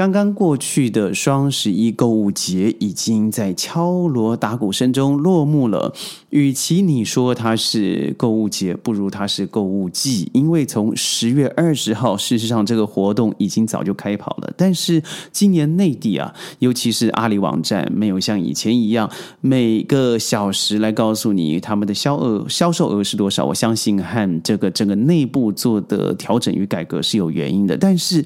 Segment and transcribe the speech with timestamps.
[0.00, 5.92] 刚刚过去的双十一购物节已经在敲锣打鼓声中落幕了。
[6.30, 14.50] 与其你说它是购物节，不如它是购物季，因为从十月二十号，事实上这个活动已经早就开跑了。
[14.56, 15.02] 但是
[15.32, 19.10] 今年内地啊，尤其是阿里网站，没有像以前一样
[19.42, 23.44] 每个小时来告诉你他们的销额、销售额是多少。
[23.44, 27.76] 我相信和这个整个内部做的调整与改革是有原因的。
[27.76, 28.24] 但是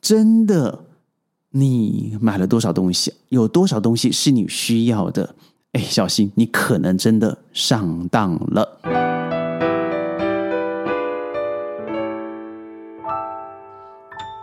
[0.00, 0.84] 真的。
[1.58, 3.12] 你买了多少东西？
[3.30, 5.34] 有多少东西是你需要的？
[5.72, 8.78] 哎，小心，你可能真的上当了。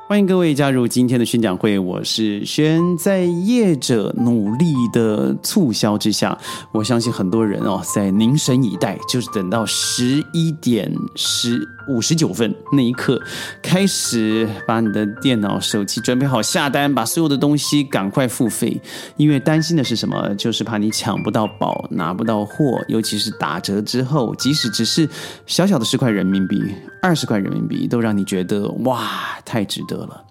[0.10, 2.98] 欢迎各位加入今天的宣讲会，我是轩。
[2.98, 6.38] 在业者努力的促销之下，
[6.74, 13.22] 我相信很多人哦在凝神以待，就是等到十一点十五十九分那一刻，
[13.62, 18.80] 开始把你的电脑、手机准备好下单，把所有的东西赶快付费，
[19.18, 20.34] 因为担心的是什么？
[20.36, 25.10] 就是怕你抢不到宝，拿不到货，尤其是打折之后，即使只是
[25.46, 26.64] 小小的十块人民币、
[27.02, 29.10] 二十块人民币，都让你觉得哇，
[29.44, 29.96] 太值得。
[29.96, 30.25] 了，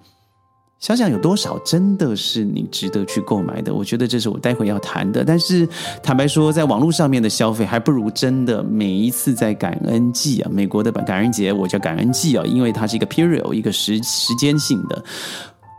[0.80, 3.72] 想想有多少真的是你值得去购买的？
[3.72, 5.24] 我觉得这是我待会要谈的。
[5.24, 5.66] 但是
[6.02, 15.02] 坦白说，在网络上面的消费，还不如真的每一次在感恩季啊，美国的感恩节，我叫感恩季啊，因为它是一个 period，一个时时间性的。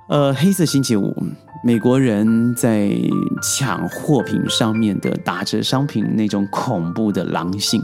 [0.08, 1.16] 呃，黑色星期五。
[1.64, 2.92] 美国人在
[3.42, 7.82] 抢货品上面的打折商品那种恐怖的狼性，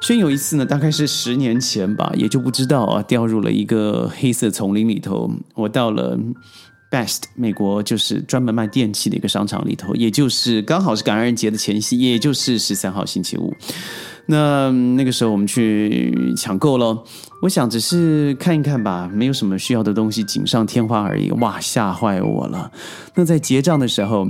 [0.00, 5.30] 所以有一次呢，大概是十年前吧，也就不知道啊，掉入了一个黑色丛林里头。
[5.54, 6.18] 我到了
[6.90, 13.54] Best 美国，就是专门卖电器的一个商场里头，也就是刚好是感恩节的前夕，也就是十三号星期五。
[14.26, 17.02] 那那个时候我们去抢购了，
[17.42, 21.30] 我想只是看一看吧，没有什么需要的东西，锦上添花而已。
[21.32, 22.70] 哇，吓坏我了！
[23.14, 24.26] 那在结账的时候，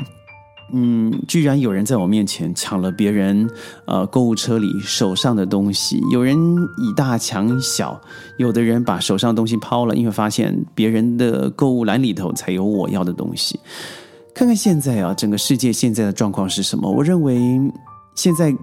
[0.73, 3.51] 嗯，居然有人在我面前抢了别人
[3.85, 6.39] 呃购物车里手上的东西，有人
[6.79, 8.01] 以大抢小，
[8.39, 13.61] 有的人把手上的东西抛了，因为发现别人的购物篮里头才有我要的东西。
[14.35, 16.91] 看看现在啊，整个世界现在的状况是什么？
[16.91, 17.61] 我认为
[18.15, 18.55] 现在。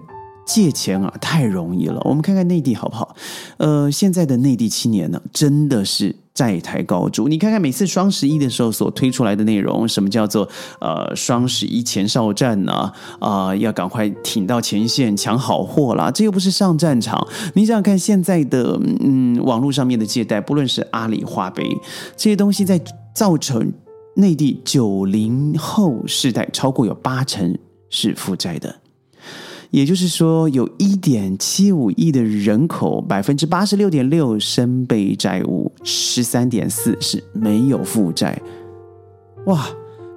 [0.48, 2.02] 借钱啊，太容易了。
[2.06, 3.16] 我们看看内地好不好？
[3.58, 7.28] 呃，现在的内地青年呢，真的是债台高筑。
[7.28, 10.48] 你看看每次双十一的时候所推出来的内容，什么叫做
[10.80, 12.92] 呃双十一前哨战呢？
[13.20, 16.10] 啊，要赶快挺到前线抢好货啦！
[16.10, 17.28] 这又不是上战场。
[17.54, 21.64] 你想想看，现在的嗯网络上面的借贷，不论是阿里、花呗
[22.16, 22.82] 这些东西，在
[23.14, 23.74] 造成
[24.16, 27.58] 内地九零后世代超过有八成
[27.90, 28.74] 是负债的。
[29.72, 38.42] 也就是说，有一点七五亿的人口，百分之八十六点六身背债务，十三点四是没有负债。
[39.46, 39.68] 哇，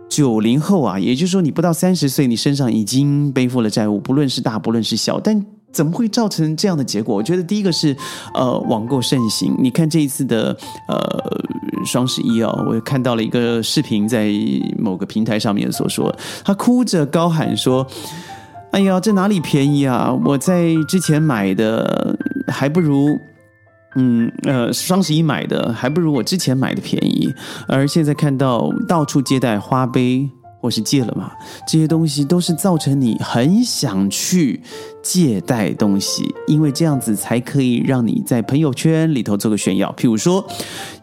[0.09, 5.19] 九零后啊，也就是说，你不到三十岁，你身上已经背负了债务，不论是大，不论是小。
[5.19, 7.17] 但怎么会造成这样的结果？
[7.17, 7.97] 我觉得第一个是，
[8.35, 9.55] 呃，网购盛行。
[9.59, 10.57] 你看这一次的
[10.89, 14.33] 呃双十一啊，我看到了一个视频，在
[14.79, 17.85] 某个平台上面所说，他哭着高喊说。
[18.73, 20.13] 哎呀，这哪里便宜啊！
[20.25, 22.17] 我在之前买的
[22.47, 23.19] 还不如，
[23.97, 27.35] 嗯呃，双十一买的还不如我之前买的便宜。
[27.67, 30.31] 而现在看到到处接待花呗
[30.61, 31.33] 或是借了嘛，
[31.67, 34.63] 这些东西都是造成你很想去
[35.03, 39.93] 借贷东西，因为这样子才可以让你在朋友圈里头做个炫耀。
[39.99, 40.47] 譬如说，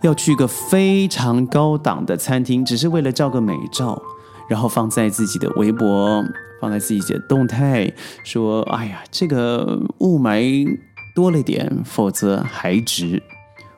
[0.02, 4.02] 要去一个非常高档的餐厅，只是为了照个美照，
[4.48, 6.24] 然后放在自己的微博。
[6.60, 7.94] 放在自己的动态
[8.24, 10.68] 说：“哎呀，这个雾霾
[11.14, 13.22] 多了点，否则还值。”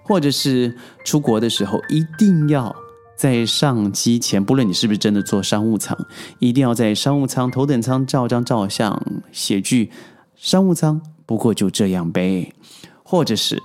[0.02, 2.74] 或者是出国的时候，一定要
[3.18, 5.98] 在上机前，不论你是不是真的坐商务舱，
[6.40, 9.92] 一定要在商务舱头等舱照张照相，写句
[10.38, 12.54] “商务舱不过就这样呗”。
[13.04, 13.62] 或者是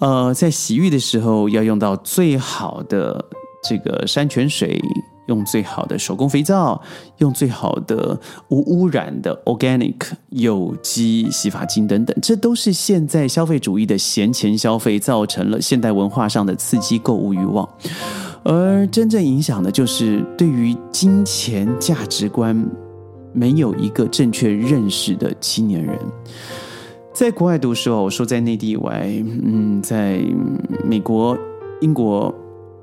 [0.00, 3.26] 呃，在洗浴的时候要用到最好的
[3.62, 4.82] 这个山泉水。
[5.26, 6.80] 用最好的手工肥皂，
[7.18, 8.18] 用最好的
[8.48, 9.94] 无污染的 organic
[10.30, 17.68] 有机洗发精等等，这都是现在消费主义的闲钱消费造成了现代文化上的刺激购物欲望，
[18.44, 22.56] 而真正影响的就是对于金钱价值观
[23.32, 25.98] 没有一个正确认识的青年人。
[27.12, 29.10] 在国外读书我说在内地以外，
[29.42, 30.20] 嗯，在
[30.84, 31.36] 美国、
[31.80, 32.32] 英国、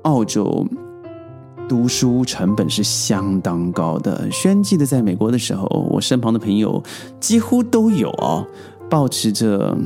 [0.02, 0.66] 澳洲。
[1.68, 4.30] 读书成本是相当高的。
[4.30, 6.82] 轩记得在美国的时候，我身旁的朋友
[7.18, 8.46] 几乎都有哦，
[8.90, 9.76] 保持着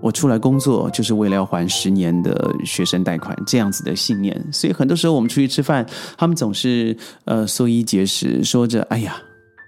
[0.00, 4.38] 我出来工作就是为了要还十年的学生贷款，这样子的信念。
[4.52, 5.86] 所以很多时候我们出去吃饭，
[6.16, 9.16] 他们总是呃缩衣节食，说着：“哎呀，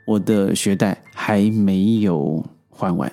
[0.06, 3.11] 我的学贷还没有还完。”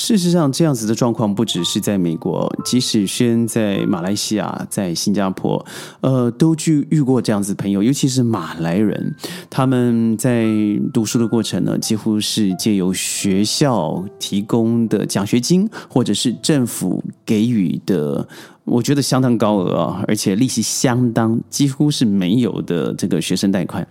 [0.00, 5.66] 事实上，这样子的状况不只是在美国，即使先在马来西亚、在新加坡，
[6.02, 9.12] 呃，都去遇过这样子朋友，尤其是马来人，
[9.50, 10.46] 他们在
[10.94, 18.28] 读书的过程呢，几乎是借由学校提供的奖学金，或者是政府给予的。
[18.68, 23.86] 我觉得相当高额啊，而且利息相当，几乎是没有的这个学生贷款。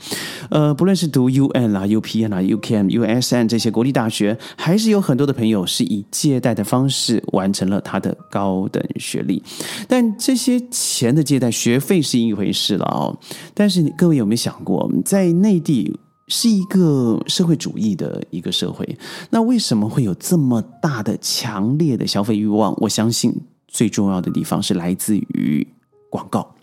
[0.49, 9.41] 呃，不论是读 UN 啦、UPN 啦、UKM、USN 这些国立大学，还是有很多的朋友是以借贷的方式完成了他的高等学历。
[9.87, 13.17] 但这些钱的借贷学费是一回事了哦。
[13.53, 18.97] 但是各位有没有想过，在内地是一个社会主义的一个社会，
[19.29, 22.73] 那为什么会有这么大的强烈的消费欲望？
[22.77, 23.33] 我相信。
[23.67, 25.67] 最重要的地方是来自于
[26.09, 26.55] 广告。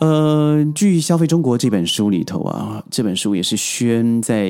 [0.00, 4.48] 呃，据《消费中国》这本书里头啊，这本书也是宣在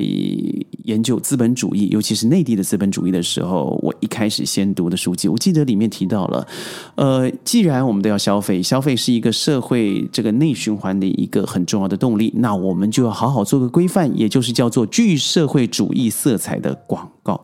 [0.84, 5.28] 研究资本主义，尤其是内地的资本主义的时候，我一开始先读的书籍。
[5.28, 6.46] 我记得里面提到了，
[6.94, 17.40] 呃，既然我们都要消费，消费是一个社会这个内循环的一个很重要的动力，那我们就要好好做个规范，也就是叫做具社会主义色彩的广告。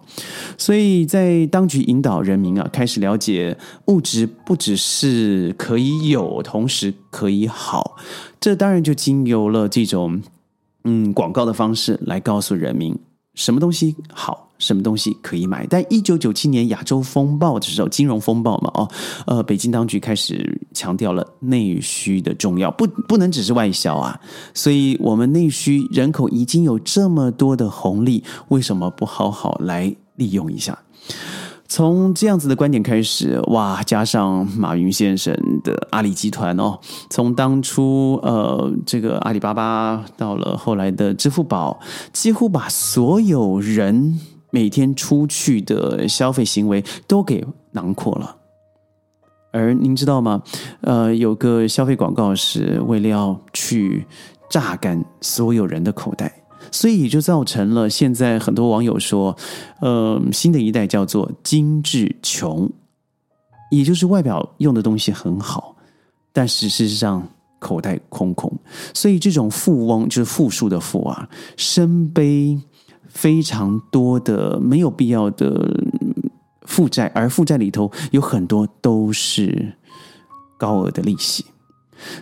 [0.59, 3.57] 所以在当局引导人民啊，开始了解
[3.87, 7.97] 物质不只是可以有，同时可以好。
[8.41, 10.23] 这当然就经由了这种
[10.85, 12.97] 嗯广告的方式来告诉人民
[13.35, 15.67] 什么东西好，什么东西可以买。
[15.67, 18.89] 但一九九七年亚洲风暴的时候，金融风暴嘛，哦，
[19.27, 24.21] 呃，北京当局开始强调了内需的重要，不不能只是外销啊。
[24.53, 30.79] 所以，我们内需人口已经有这么多的红利，为什么不好好来利用一下？
[31.67, 35.35] 从这样子的观点开始，哇，加上马云先生
[35.65, 36.79] 的阿里集团哦，
[37.11, 41.81] 从当初呃这个阿里巴巴到了后来的支付宝，
[42.13, 44.21] 几乎把所有人
[44.51, 48.37] 每天出去的消费行为都给囊括了。
[49.57, 50.43] 而您知道吗？
[50.83, 54.07] 呃，有个消费广告是为了要去
[54.51, 56.43] 榨干所有人的口袋。
[56.73, 59.37] 所以就造成了现在很多网友说，
[59.81, 62.69] 呃，新的一代叫做精致穷，
[63.71, 65.77] 也就是外表用的东西很好，
[66.33, 67.29] 但事实上
[67.61, 68.53] 口袋空空。
[68.93, 72.59] 所以这种富翁就是富庶的富啊，身背
[73.09, 75.73] 非常多的没有必要的
[76.67, 79.75] 负债，而负债里头有很多都是
[80.59, 81.45] 高额的利息。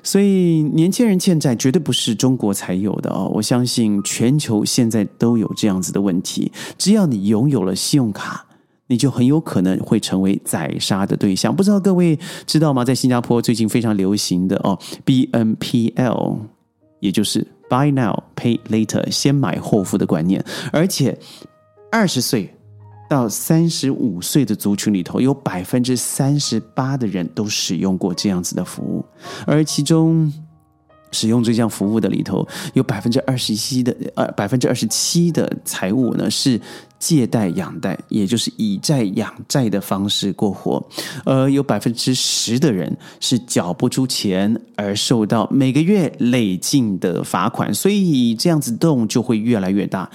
[0.04, 3.28] 所以，年轻人欠债绝对不是中国才有的哦。
[3.34, 6.52] 我相信全球现在都有这样子的问题。
[6.78, 8.46] 只要你拥有了信用卡，
[8.86, 11.54] 你就很有可能会成为宰杀的对象。
[11.54, 12.84] 不知道各位知道吗？
[12.84, 16.38] 在新加坡最近非常流行的哦，BNPL，
[17.00, 21.18] 也就是 Buy Now Pay Later，先买后付的观念，而且
[21.90, 22.54] 二十岁。
[23.08, 29.04] 到三十五岁的族群里头，有百分之三十八的人都使用过这样子的服务，
[29.46, 30.32] 而其中
[31.12, 36.60] 使用这项服务的里头，有百分之二十七的呃百分之二十七的财务呢是
[36.98, 40.84] 借贷养贷，也就是以债养债的方式过活，
[41.24, 50.10] 而有百分之十的人是缴不出钱而受到每个月累进的罚款，所以这样子洞就会越来越大。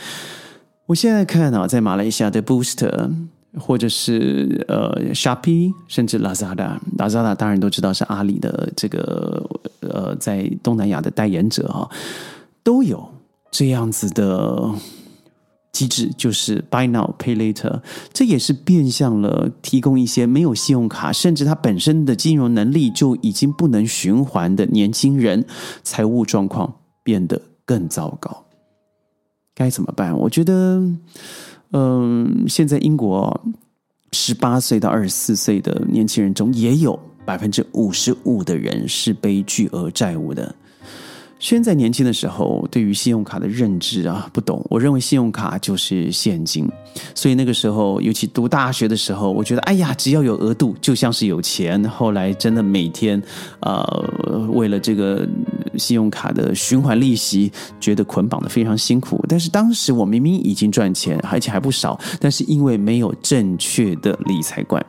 [0.90, 3.12] 我现在看啊，在马来西亚的 Booster，
[3.60, 9.48] 或者是呃 Shopee，甚至 Lazada，Lazada 当然都知道是阿里的这个
[9.82, 11.88] 呃在东南亚的代言者哈，
[12.64, 13.08] 都有
[13.52, 14.74] 这样子的
[15.72, 17.82] 机制，就是 Buy Now Pay Later，
[18.12, 25.46] 这也是变相了提供一些没有信用卡，甚至他本身的金融能力就已经不能循环的年轻人，
[25.84, 28.46] 财务状况变得更糟糕。
[29.60, 30.18] 该怎么办？
[30.18, 30.82] 我觉得，
[31.74, 33.42] 嗯，现在英国
[34.14, 40.56] 十八岁到二十四岁的年轻人中，也有百分之五十五的人是背巨额债务的。
[41.40, 44.66] 现在年轻的时候，对于信用卡的认知啊不懂。
[44.70, 46.68] 我认为信用卡就是现金，
[47.16, 51.82] 所以那个时候，尤其读大学的时候，我觉得哎呀，只要有额度，就像是有钱。
[51.88, 53.22] 后来真的每天，
[53.62, 55.26] 呃，为了这个
[55.80, 59.24] 信用卡的循环利息，觉得捆绑的非常辛苦。
[59.30, 64.86] 但是当时我明明已经赚钱，而且还不少，但是因为没有正确的理财观。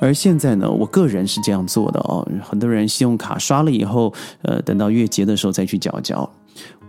[0.00, 2.26] 而现在呢，我个人是这样做的哦。
[2.42, 4.12] 很多人信用卡刷了以后，
[4.42, 6.28] 呃，等到月结的时候再去缴缴。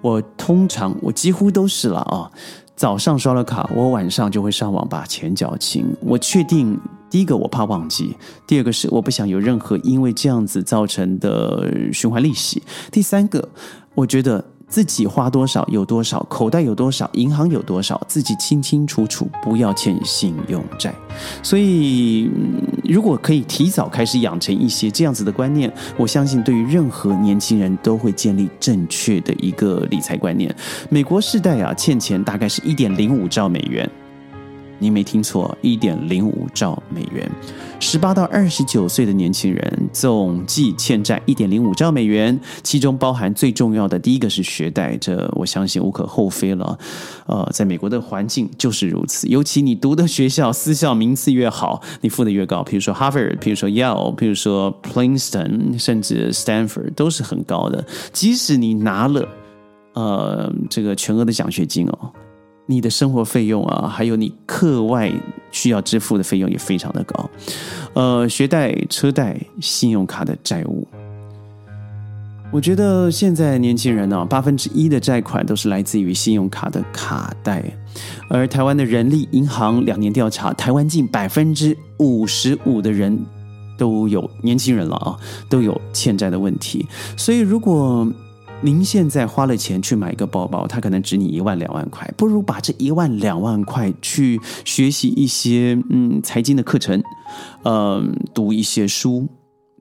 [0.02, 2.30] 我通常我几乎都是了啊。
[2.75, 5.86] 早上刷了卡，我晚上就会上网把钱缴清。
[6.02, 6.78] 我确定
[7.10, 13.50] 第一个我怕忘记，第二个是我不想有任何因为这样子造成的循环利息，第三个
[13.94, 14.44] 我觉得。
[14.68, 20.94] 自己花多少有多少，口袋有多少，银行有多少，自己清清楚楚，不要欠信用债。
[21.44, 22.28] 所以，
[22.84, 30.54] 如果可以提早开始养成一些这样子的观念，我相信对于任何年轻人都会建立正确的一个理财观念。
[30.90, 33.88] 美国世代啊，欠钱大概是一点零五兆美元。
[34.79, 37.29] 你没听错，一点零五兆美元，
[37.79, 46.77] 十八到二十九岁的年轻人总计欠债一点零五兆美元，其中包含最重要的第一个是学贷，这我相信无可厚非了。
[47.25, 52.62] 呃，在美国的环境就是如此，尤其你读的学校私校名次越好，你付的越高。
[52.63, 57.86] 比如说 Harvard，比如说 Yale，比如说 Princeton，甚至 Stanford 都是很高的。
[58.12, 59.27] 即使你拿了
[59.94, 62.12] 呃这个全额的奖学金哦。
[62.68, 65.12] 你的生活费用啊，还有你课外
[65.52, 67.30] 需要支付的费用也非常的高，
[67.94, 70.88] 呃，学贷、车贷、信用卡的债务，
[72.52, 77.64] 我觉得现在年轻人呢，八分之一的债款都是来自于信用卡的卡贷，
[78.30, 83.16] 而台湾的人力银行两年调查，台湾近百分之五十五的人
[83.78, 85.16] 都有年轻人了啊，
[85.48, 88.12] 都有欠债的问题，所以如果。
[88.62, 97.04] 您现在花了钱去买一个包包，它可能值你一万两万块，不如把这一万两万块去学习一些嗯财经的课程，
[97.64, 99.28] 嗯，读一些书。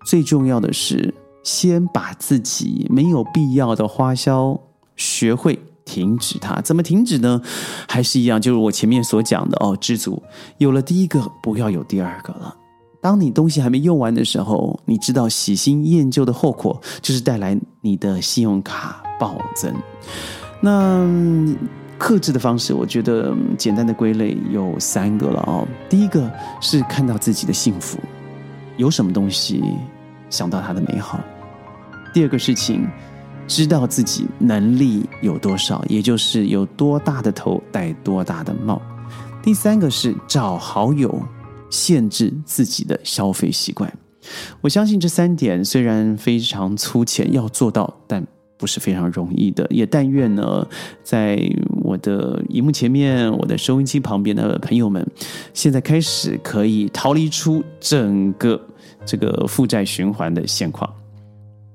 [0.04, 4.60] 最重要的是，先把自己没有必要的花销
[4.96, 6.60] 学会停止它。
[6.60, 7.40] 怎么停止呢？
[7.88, 10.22] 还是一样，就是我前面所讲的哦，知足。
[10.58, 12.54] 有了第一个，不要有第二个了。
[13.04, 19.70] 当你东西还没用完的时候，你知道喜新厌旧的后果就是带来你的信用卡暴增。
[20.58, 21.06] 那
[21.98, 25.68] 克制的方式，我觉得简单的归类有三个了哦。
[25.86, 26.32] 第一个
[26.62, 27.98] 是看到自己的幸福，
[28.78, 29.62] 有什么东西
[30.30, 31.18] 想到它的美好；
[32.14, 32.88] 第二个事情，
[33.46, 38.80] 知道自己能力有多少，也就是有多大的头戴多大的帽；
[39.42, 41.22] 第三个是找好友。
[41.74, 43.92] 限制自己的消费习惯，
[44.60, 48.24] 我相信这三点虽然非常粗浅，要做到，但
[48.56, 49.66] 不是非常容易的。
[49.70, 50.64] 也但愿呢，
[51.02, 51.36] 在
[51.82, 55.04] 我的荧幕前面、我的收音机旁边的朋友们，
[55.52, 58.60] 现在开始可以逃离出整个
[59.04, 60.88] 这个负债循环的现况。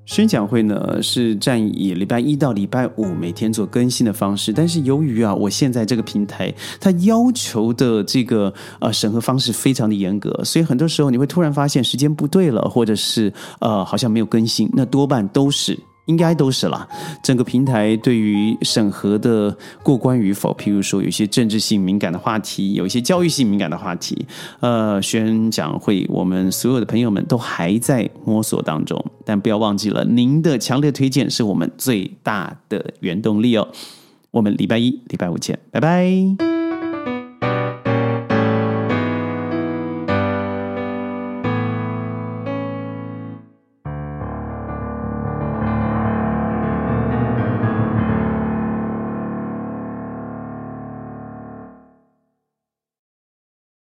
[0.09, 6.51] 宣讲会呢是占以礼拜一到礼拜五每天做更新的方式，但是由于啊，我现在这个平台
[6.81, 15.77] 它要求的这个呃审核方式非常的严格，所以很多时候你会突然发现时间不对了，或者是呃好像没有更新，那多半都是。
[16.09, 16.87] 应该都是了。
[17.21, 24.25] 整个平台对于审核的过关与否，譬如说有一些政治性敏感的话题，有一些教育性敏感的话题，
[24.59, 28.99] 呃，宣讲会，我们所有的朋友们都还在摸索当中。
[29.23, 33.67] 但不要忘记了，您的强烈推荐是我们最大的原动力哦。
[34.31, 36.48] 我们礼拜一、礼拜五见，拜拜。